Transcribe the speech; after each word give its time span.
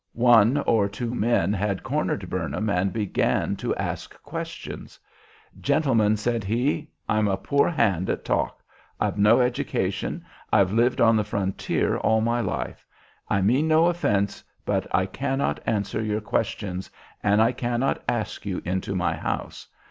One 0.13 0.57
or 0.57 0.89
two 0.89 1.13
men 1.13 1.53
had 1.53 1.83
cornered 1.83 2.27
Burnham 2.27 2.71
and 2.71 2.91
began 2.91 3.55
to 3.57 3.75
ask 3.75 4.19
questions. 4.23 4.99
'Gentlemen,' 5.59 6.17
said 6.17 6.43
he, 6.43 6.89
'I'm 7.07 7.27
a 7.27 7.37
poor 7.37 7.69
hand 7.69 8.09
at 8.09 8.25
talk. 8.25 8.63
I've 8.99 9.19
no 9.19 9.41
education. 9.41 10.25
I've 10.51 10.73
lived 10.73 11.01
on 11.01 11.15
the 11.15 11.23
frontier 11.23 11.97
all 11.97 12.19
my 12.21 12.39
life. 12.41 12.83
I 13.29 13.41
mean 13.43 13.67
no 13.67 13.85
offence, 13.85 14.43
but 14.65 14.87
I 14.91 15.05
cannot 15.05 15.59
answer 15.67 16.01
your 16.01 16.19
questions 16.19 16.89
and 17.21 17.39
I 17.39 17.51
cannot 17.51 18.01
ask 18.09 18.43
you 18.43 18.59
into 18.65 18.95
my 18.95 19.15
house. 19.15 19.67